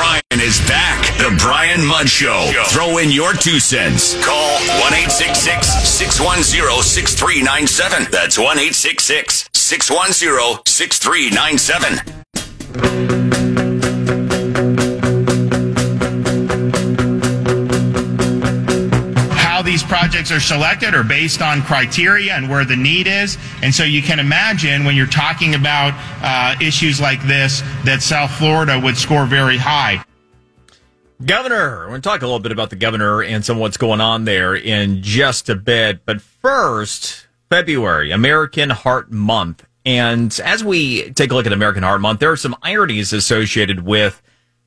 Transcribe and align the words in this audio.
Brian 0.00 0.40
is 0.40 0.58
back. 0.60 1.14
The 1.18 1.36
Brian 1.38 1.84
Mudd 1.84 2.08
Show. 2.08 2.50
Throw 2.68 2.96
in 2.96 3.10
your 3.10 3.34
two 3.34 3.60
cents. 3.60 4.14
Call 4.24 4.54
1 4.80 5.10
610 5.10 6.82
6397. 6.82 8.10
That's 8.10 8.38
1 8.38 8.56
610 8.72 10.64
6397. 10.64 13.39
Projects 19.90 20.30
are 20.30 20.38
selected 20.38 20.94
are 20.94 21.02
based 21.02 21.42
on 21.42 21.62
criteria 21.62 22.32
and 22.32 22.48
where 22.48 22.64
the 22.64 22.76
need 22.76 23.08
is. 23.08 23.36
And 23.60 23.74
so 23.74 23.82
you 23.82 24.02
can 24.02 24.20
imagine 24.20 24.84
when 24.84 24.94
you're 24.94 25.08
talking 25.08 25.56
about 25.56 25.94
uh, 26.22 26.54
issues 26.64 27.00
like 27.00 27.20
this 27.26 27.60
that 27.84 28.00
South 28.00 28.30
Florida 28.30 28.78
would 28.78 28.96
score 28.96 29.26
very 29.26 29.56
high. 29.56 30.04
Governor, 31.26 31.80
we're 31.80 31.88
going 31.88 32.02
to 32.02 32.08
talk 32.08 32.22
a 32.22 32.24
little 32.24 32.38
bit 32.38 32.52
about 32.52 32.70
the 32.70 32.76
governor 32.76 33.20
and 33.20 33.44
some 33.44 33.56
of 33.56 33.60
what's 33.60 33.76
going 33.76 34.00
on 34.00 34.24
there 34.26 34.54
in 34.54 35.02
just 35.02 35.48
a 35.48 35.56
bit. 35.56 36.06
But 36.06 36.22
first, 36.22 37.26
February, 37.50 38.12
American 38.12 38.70
Heart 38.70 39.10
Month. 39.10 39.66
And 39.84 40.38
as 40.44 40.62
we 40.62 41.10
take 41.14 41.32
a 41.32 41.34
look 41.34 41.46
at 41.46 41.52
American 41.52 41.82
Heart 41.82 42.00
Month, 42.00 42.20
there 42.20 42.30
are 42.30 42.36
some 42.36 42.54
ironies 42.62 43.12
associated 43.12 43.84
with 43.84 44.22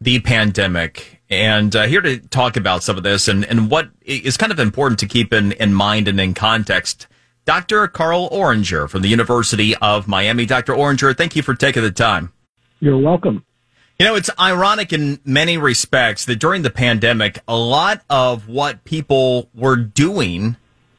the 0.00 0.20
pandemic. 0.20 1.20
And 1.30 1.74
uh, 1.74 1.86
here 1.86 2.00
to 2.00 2.18
talk 2.18 2.56
about 2.56 2.82
some 2.82 2.96
of 2.96 3.02
this 3.02 3.28
and, 3.28 3.44
and 3.44 3.70
what 3.70 3.88
is 4.02 4.36
kind 4.36 4.52
of 4.52 4.58
important 4.58 5.00
to 5.00 5.06
keep 5.06 5.32
in, 5.32 5.52
in 5.52 5.74
mind 5.74 6.08
and 6.08 6.18
in 6.20 6.34
context, 6.34 7.06
Dr. 7.44 7.86
Carl 7.88 8.28
Orringer 8.30 8.88
from 8.88 9.02
the 9.02 9.08
University 9.08 9.74
of 9.76 10.08
Miami. 10.08 10.46
Dr. 10.46 10.74
Orringer, 10.74 11.16
thank 11.16 11.36
you 11.36 11.42
for 11.42 11.54
taking 11.54 11.82
the 11.82 11.90
time. 11.90 12.32
You're 12.80 12.98
welcome. 12.98 13.44
You 13.98 14.06
know, 14.06 14.14
it's 14.14 14.30
ironic 14.38 14.92
in 14.92 15.18
many 15.24 15.58
respects 15.58 16.24
that 16.26 16.36
during 16.36 16.62
the 16.62 16.70
pandemic, 16.70 17.40
a 17.48 17.56
lot 17.56 18.02
of 18.08 18.48
what 18.48 18.84
people 18.84 19.50
were 19.54 19.76
doing 19.76 20.56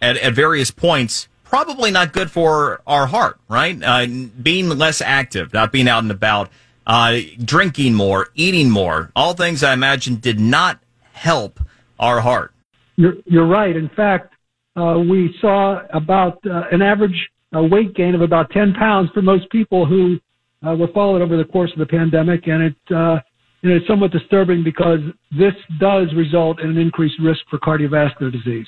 at, 0.00 0.18
at 0.18 0.34
various 0.34 0.70
points 0.70 1.28
probably 1.52 1.90
not 1.90 2.14
good 2.14 2.30
for 2.30 2.80
our 2.86 3.06
heart, 3.06 3.38
right? 3.46 3.78
Uh, 3.82 4.06
being 4.42 4.70
less 4.70 5.02
active, 5.02 5.52
not 5.52 5.70
being 5.70 5.86
out 5.86 6.02
and 6.02 6.10
about 6.10 6.48
uh, 6.86 7.18
drinking 7.44 7.94
more, 7.94 8.28
eating 8.34 8.70
more, 8.70 9.12
all 9.14 9.34
things 9.34 9.62
I 9.62 9.72
imagine 9.72 10.16
did 10.16 10.40
not 10.40 10.80
help 11.12 11.60
our 11.98 12.20
heart. 12.20 12.52
You're, 12.96 13.14
you're 13.24 13.46
right. 13.46 13.74
In 13.74 13.88
fact, 13.90 14.34
uh, 14.76 14.98
we 14.98 15.34
saw 15.40 15.82
about 15.92 16.38
uh, 16.46 16.62
an 16.70 16.82
average 16.82 17.30
uh, 17.54 17.62
weight 17.62 17.94
gain 17.94 18.14
of 18.14 18.22
about 18.22 18.50
10 18.50 18.74
pounds 18.74 19.10
for 19.12 19.22
most 19.22 19.50
people 19.50 19.86
who 19.86 20.18
uh, 20.66 20.74
were 20.74 20.88
followed 20.94 21.22
over 21.22 21.36
the 21.36 21.44
course 21.44 21.70
of 21.72 21.78
the 21.78 21.86
pandemic, 21.86 22.46
and 22.46 22.62
it 22.62 22.94
uh, 22.94 23.18
and 23.62 23.72
it's 23.72 23.86
somewhat 23.86 24.10
disturbing 24.10 24.64
because 24.64 24.98
this 25.30 25.54
does 25.78 26.08
result 26.16 26.60
in 26.60 26.70
an 26.70 26.78
increased 26.78 27.14
risk 27.22 27.40
for 27.48 27.58
cardiovascular 27.58 28.32
disease. 28.32 28.66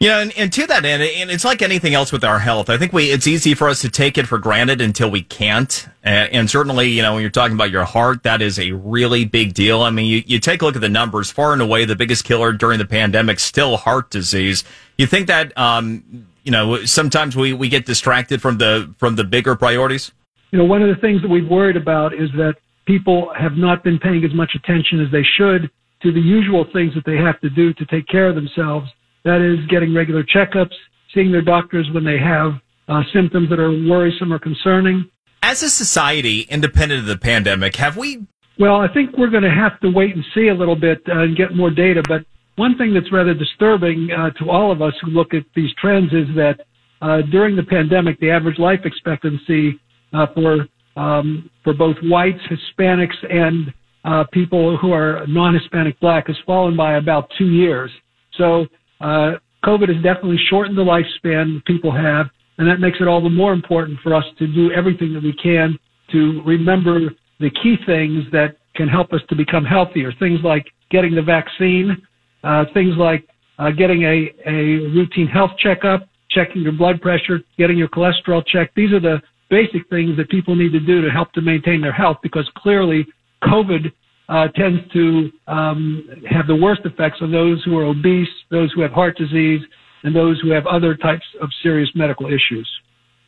Yeah, 0.00 0.20
and, 0.20 0.32
and 0.38 0.50
to 0.54 0.66
that 0.66 0.86
end, 0.86 1.02
and 1.02 1.30
it's 1.30 1.44
like 1.44 1.60
anything 1.60 1.92
else 1.92 2.10
with 2.10 2.24
our 2.24 2.38
health. 2.38 2.70
I 2.70 2.78
think 2.78 2.94
we 2.94 3.10
it's 3.10 3.26
easy 3.26 3.52
for 3.52 3.68
us 3.68 3.82
to 3.82 3.90
take 3.90 4.16
it 4.16 4.26
for 4.26 4.38
granted 4.38 4.80
until 4.80 5.10
we 5.10 5.20
can't. 5.20 5.86
And, 6.02 6.32
and 6.32 6.50
certainly, 6.50 6.88
you 6.88 7.02
know, 7.02 7.12
when 7.12 7.20
you're 7.20 7.30
talking 7.30 7.54
about 7.54 7.70
your 7.70 7.84
heart, 7.84 8.22
that 8.22 8.40
is 8.40 8.58
a 8.58 8.72
really 8.72 9.26
big 9.26 9.52
deal. 9.52 9.82
I 9.82 9.90
mean, 9.90 10.06
you, 10.06 10.22
you 10.26 10.40
take 10.40 10.62
a 10.62 10.64
look 10.64 10.74
at 10.74 10.80
the 10.80 10.88
numbers. 10.88 11.30
Far 11.30 11.52
and 11.52 11.60
away, 11.60 11.84
the 11.84 11.96
biggest 11.96 12.24
killer 12.24 12.54
during 12.54 12.78
the 12.78 12.86
pandemic 12.86 13.38
still 13.38 13.76
heart 13.76 14.08
disease. 14.08 14.64
You 14.96 15.06
think 15.06 15.26
that, 15.26 15.56
um, 15.58 16.26
you 16.44 16.50
know, 16.50 16.82
sometimes 16.86 17.36
we, 17.36 17.52
we 17.52 17.68
get 17.68 17.84
distracted 17.84 18.40
from 18.40 18.56
the 18.56 18.94
from 18.96 19.16
the 19.16 19.24
bigger 19.24 19.54
priorities. 19.54 20.12
You 20.50 20.60
know, 20.60 20.64
one 20.64 20.80
of 20.80 20.88
the 20.88 20.98
things 21.02 21.20
that 21.20 21.28
we've 21.28 21.46
worried 21.46 21.76
about 21.76 22.14
is 22.14 22.30
that 22.38 22.54
people 22.86 23.34
have 23.38 23.52
not 23.52 23.84
been 23.84 23.98
paying 23.98 24.24
as 24.24 24.32
much 24.32 24.52
attention 24.54 25.04
as 25.04 25.12
they 25.12 25.26
should 25.36 25.70
to 26.00 26.10
the 26.10 26.20
usual 26.20 26.64
things 26.72 26.94
that 26.94 27.04
they 27.04 27.16
have 27.16 27.38
to 27.42 27.50
do 27.50 27.74
to 27.74 27.84
take 27.84 28.06
care 28.08 28.30
of 28.30 28.34
themselves 28.34 28.90
that 29.24 29.40
is 29.40 29.66
getting 29.68 29.94
regular 29.94 30.24
checkups, 30.24 30.74
seeing 31.14 31.32
their 31.32 31.42
doctors 31.42 31.88
when 31.92 32.04
they 32.04 32.18
have 32.18 32.52
uh, 32.88 33.02
symptoms 33.12 33.48
that 33.50 33.60
are 33.60 33.70
worrisome 33.70 34.32
or 34.32 34.38
concerning. 34.38 35.08
As 35.42 35.62
a 35.62 35.70
society, 35.70 36.42
independent 36.42 37.00
of 37.00 37.06
the 37.06 37.18
pandemic, 37.18 37.76
have 37.76 37.96
we? 37.96 38.26
Well, 38.58 38.76
I 38.76 38.92
think 38.92 39.16
we're 39.16 39.30
going 39.30 39.42
to 39.42 39.50
have 39.50 39.80
to 39.80 39.90
wait 39.90 40.14
and 40.14 40.24
see 40.34 40.48
a 40.48 40.54
little 40.54 40.76
bit 40.76 40.98
uh, 41.08 41.20
and 41.20 41.36
get 41.36 41.54
more 41.54 41.70
data. 41.70 42.02
But 42.06 42.26
one 42.56 42.76
thing 42.76 42.92
that's 42.92 43.10
rather 43.10 43.32
disturbing 43.32 44.10
uh, 44.12 44.30
to 44.38 44.50
all 44.50 44.70
of 44.70 44.82
us 44.82 44.92
who 45.02 45.10
look 45.10 45.32
at 45.32 45.44
these 45.54 45.70
trends 45.80 46.12
is 46.12 46.26
that 46.36 46.60
uh, 47.00 47.22
during 47.30 47.56
the 47.56 47.62
pandemic, 47.62 48.20
the 48.20 48.30
average 48.30 48.58
life 48.58 48.80
expectancy 48.84 49.80
uh, 50.12 50.26
for 50.34 50.66
um, 50.96 51.48
for 51.64 51.72
both 51.72 51.96
whites, 52.02 52.40
Hispanics, 52.50 53.16
and 53.30 53.72
uh, 54.04 54.24
people 54.32 54.76
who 54.76 54.92
are 54.92 55.24
non-Hispanic 55.26 55.98
Black 56.00 56.26
has 56.26 56.36
fallen 56.44 56.76
by 56.76 56.96
about 56.96 57.30
two 57.38 57.46
years. 57.46 57.90
So 58.36 58.66
uh, 59.00 59.32
COVID 59.64 59.94
has 59.94 60.02
definitely 60.02 60.38
shortened 60.48 60.76
the 60.76 60.84
lifespan 60.84 61.64
people 61.64 61.92
have, 61.92 62.26
and 62.58 62.68
that 62.68 62.80
makes 62.80 62.98
it 63.00 63.08
all 63.08 63.22
the 63.22 63.30
more 63.30 63.52
important 63.52 63.98
for 64.02 64.14
us 64.14 64.24
to 64.38 64.46
do 64.46 64.70
everything 64.72 65.12
that 65.14 65.22
we 65.22 65.34
can 65.42 65.78
to 66.12 66.42
remember 66.44 67.10
the 67.38 67.50
key 67.62 67.76
things 67.86 68.24
that 68.32 68.56
can 68.74 68.88
help 68.88 69.12
us 69.12 69.20
to 69.28 69.36
become 69.36 69.64
healthier. 69.64 70.12
Things 70.18 70.40
like 70.42 70.66
getting 70.90 71.14
the 71.14 71.22
vaccine, 71.22 71.96
uh, 72.44 72.64
things 72.74 72.94
like 72.96 73.26
uh, 73.58 73.70
getting 73.70 74.02
a, 74.02 74.30
a 74.46 74.52
routine 74.94 75.26
health 75.26 75.50
checkup, 75.58 76.08
checking 76.30 76.62
your 76.62 76.72
blood 76.72 77.00
pressure, 77.00 77.40
getting 77.58 77.76
your 77.76 77.88
cholesterol 77.88 78.44
checked. 78.46 78.74
These 78.74 78.92
are 78.92 79.00
the 79.00 79.20
basic 79.50 79.88
things 79.90 80.16
that 80.16 80.30
people 80.30 80.54
need 80.54 80.72
to 80.72 80.80
do 80.80 81.02
to 81.02 81.10
help 81.10 81.32
to 81.32 81.40
maintain 81.40 81.80
their 81.80 81.92
health 81.92 82.18
because 82.22 82.48
clearly 82.56 83.06
COVID 83.44 83.92
uh, 84.30 84.46
tends 84.48 84.80
to 84.92 85.30
um, 85.48 86.08
have 86.30 86.46
the 86.46 86.54
worst 86.54 86.82
effects 86.84 87.18
on 87.20 87.32
those 87.32 87.62
who 87.64 87.76
are 87.76 87.84
obese, 87.84 88.28
those 88.50 88.72
who 88.72 88.80
have 88.80 88.92
heart 88.92 89.18
disease, 89.18 89.60
and 90.04 90.14
those 90.14 90.40
who 90.40 90.50
have 90.50 90.66
other 90.66 90.94
types 90.94 91.24
of 91.42 91.50
serious 91.62 91.90
medical 91.94 92.26
issues. 92.26 92.68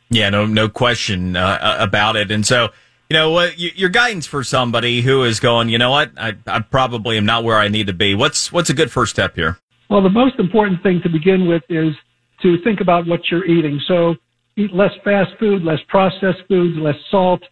Yeah, 0.09 0.29
no, 0.29 0.45
no 0.45 0.69
question 0.69 1.35
uh, 1.35 1.75
about 1.77 2.15
it. 2.15 2.31
And 2.31 2.45
so, 2.45 2.69
you 3.09 3.15
know, 3.15 3.31
what 3.31 3.59
your 3.59 3.89
guidance 3.89 4.25
for 4.25 4.43
somebody 4.43 5.01
who 5.01 5.23
is 5.23 5.41
going, 5.41 5.67
you 5.69 5.77
know 5.77 5.91
what, 5.91 6.11
I, 6.17 6.35
I 6.47 6.61
probably 6.61 7.17
am 7.17 7.25
not 7.25 7.43
where 7.43 7.57
I 7.57 7.67
need 7.67 7.87
to 7.87 7.93
be. 7.93 8.15
What's 8.15 8.51
what's 8.51 8.69
a 8.69 8.73
good 8.73 8.91
first 8.91 9.11
step 9.11 9.35
here? 9.35 9.59
Well, 9.89 10.01
the 10.01 10.09
most 10.09 10.39
important 10.39 10.81
thing 10.81 11.01
to 11.03 11.09
begin 11.09 11.47
with 11.47 11.63
is 11.69 11.93
to 12.41 12.61
think 12.63 12.79
about 12.79 13.05
what 13.07 13.19
you're 13.29 13.45
eating. 13.45 13.79
So, 13.87 14.15
eat 14.55 14.73
less 14.73 14.91
fast 15.03 15.31
food, 15.37 15.63
less 15.63 15.79
processed 15.89 16.43
foods, 16.47 16.77
less 16.79 16.95
salt, 17.11 17.43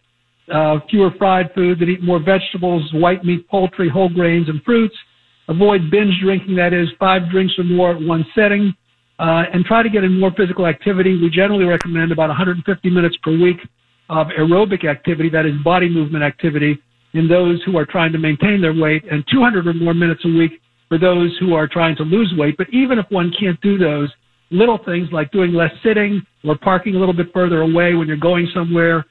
uh, 0.52 0.78
fewer 0.90 1.10
fried 1.18 1.50
foods 1.54 1.80
and 1.80 1.90
eat 1.90 2.02
more 2.02 2.18
vegetables, 2.18 2.82
white 2.94 3.24
meat, 3.24 3.48
poultry, 3.48 3.88
whole 3.88 4.08
grains, 4.08 4.48
and 4.48 4.62
fruits. 4.62 4.94
Avoid 5.48 5.90
binge 5.90 6.14
drinking, 6.22 6.56
that 6.56 6.72
is, 6.72 6.88
five 6.98 7.30
drinks 7.30 7.54
or 7.58 7.64
more 7.64 7.94
at 7.94 8.00
one 8.00 8.24
setting. 8.34 8.74
Uh, 9.18 9.44
and 9.52 9.64
try 9.64 9.82
to 9.82 9.90
get 9.90 10.02
in 10.02 10.18
more 10.18 10.32
physical 10.36 10.66
activity. 10.66 11.20
We 11.20 11.30
generally 11.30 11.64
recommend 11.64 12.10
about 12.10 12.28
150 12.28 12.90
minutes 12.90 13.16
per 13.22 13.30
week 13.30 13.58
of 14.08 14.26
aerobic 14.38 14.84
activity, 14.84 15.30
that 15.30 15.46
is 15.46 15.52
body 15.62 15.88
movement 15.88 16.24
activity, 16.24 16.78
in 17.14 17.28
those 17.28 17.62
who 17.64 17.76
are 17.76 17.86
trying 17.86 18.12
to 18.12 18.18
maintain 18.18 18.60
their 18.60 18.74
weight, 18.74 19.04
and 19.10 19.24
200 19.30 19.66
or 19.66 19.74
more 19.74 19.94
minutes 19.94 20.22
a 20.24 20.28
week 20.28 20.60
for 20.88 20.98
those 20.98 21.36
who 21.38 21.54
are 21.54 21.68
trying 21.68 21.96
to 21.96 22.02
lose 22.02 22.32
weight. 22.36 22.56
But 22.56 22.68
even 22.72 22.98
if 22.98 23.06
one 23.10 23.32
can't 23.38 23.60
do 23.60 23.78
those, 23.78 24.10
little 24.50 24.78
things 24.84 25.08
like 25.12 25.30
doing 25.30 25.52
less 25.54 25.72
sitting 25.84 26.20
or 26.44 26.56
parking 26.58 26.96
a 26.96 26.98
little 26.98 27.14
bit 27.14 27.32
further 27.32 27.62
away 27.62 27.94
when 27.94 28.08
you're 28.08 28.16
going 28.16 28.48
somewhere, 28.52 29.04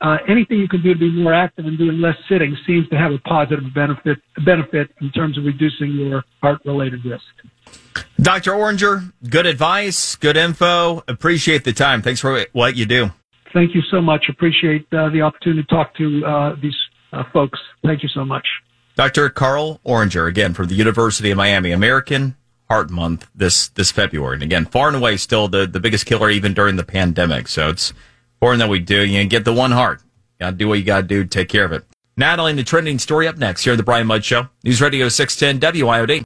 uh, 0.00 0.16
anything 0.28 0.58
you 0.58 0.68
can 0.68 0.82
do 0.82 0.94
to 0.94 0.98
be 0.98 1.12
more 1.12 1.34
active 1.34 1.66
and 1.66 1.76
doing 1.76 2.00
less 2.00 2.16
sitting 2.28 2.56
seems 2.66 2.88
to 2.88 2.96
have 2.96 3.12
a 3.12 3.18
positive 3.18 3.64
benefit 3.74 4.18
benefit 4.44 4.90
in 5.00 5.10
terms 5.12 5.36
of 5.36 5.44
reducing 5.44 5.92
your 5.92 6.24
heart 6.42 6.60
related 6.64 7.04
risk. 7.04 7.24
Dr. 8.20 8.52
Orringer, 8.52 9.12
good 9.28 9.46
advice, 9.46 10.16
good 10.16 10.36
info. 10.36 11.02
Appreciate 11.08 11.64
the 11.64 11.72
time. 11.72 12.02
Thanks 12.02 12.20
for 12.20 12.46
what 12.52 12.76
you 12.76 12.86
do. 12.86 13.10
Thank 13.52 13.74
you 13.74 13.82
so 13.90 14.00
much. 14.00 14.26
Appreciate 14.28 14.86
uh, 14.92 15.10
the 15.10 15.22
opportunity 15.22 15.62
to 15.62 15.68
talk 15.68 15.94
to 15.96 16.24
uh, 16.24 16.56
these 16.62 16.76
uh, 17.12 17.24
folks. 17.32 17.58
Thank 17.84 18.02
you 18.02 18.08
so 18.08 18.24
much. 18.24 18.46
Dr. 18.96 19.28
Carl 19.30 19.80
Orringer, 19.84 20.28
again, 20.28 20.54
from 20.54 20.68
the 20.68 20.74
University 20.74 21.30
of 21.30 21.36
Miami, 21.36 21.72
American 21.72 22.36
Heart 22.68 22.90
Month 22.90 23.28
this 23.34 23.68
this 23.68 23.90
February. 23.90 24.34
And 24.34 24.42
again, 24.42 24.66
far 24.66 24.88
and 24.88 24.96
away 24.96 25.16
still 25.16 25.48
the, 25.48 25.66
the 25.66 25.80
biggest 25.80 26.06
killer 26.06 26.30
even 26.30 26.54
during 26.54 26.76
the 26.76 26.84
pandemic. 26.84 27.48
So 27.48 27.70
it's 27.70 27.92
important 28.40 28.60
that 28.60 28.70
we 28.70 28.78
do. 28.78 29.04
You 29.04 29.22
get 29.26 29.44
the 29.44 29.52
one 29.52 29.70
heart. 29.70 30.00
You 30.38 30.46
Got 30.46 30.50
to 30.52 30.56
do 30.56 30.68
what 30.68 30.78
you 30.78 30.84
got 30.84 31.02
to 31.02 31.06
do. 31.06 31.24
Take 31.26 31.50
care 31.50 31.64
of 31.64 31.72
it. 31.72 31.84
Natalie, 32.16 32.54
the 32.54 32.64
trending 32.64 32.98
story 32.98 33.28
up 33.28 33.36
next 33.36 33.64
here 33.64 33.74
on 33.74 33.76
the 33.76 33.82
Brian 33.82 34.06
Mudd 34.06 34.24
Show. 34.24 34.48
News 34.64 34.80
Radio 34.80 35.10
610 35.10 35.60
WIOD. 35.74 36.10